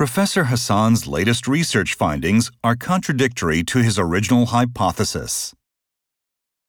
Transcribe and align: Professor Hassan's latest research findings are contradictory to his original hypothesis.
Professor 0.00 0.44
Hassan's 0.44 1.06
latest 1.06 1.46
research 1.46 1.92
findings 1.92 2.50
are 2.64 2.74
contradictory 2.74 3.62
to 3.64 3.82
his 3.82 3.98
original 3.98 4.46
hypothesis. 4.46 5.52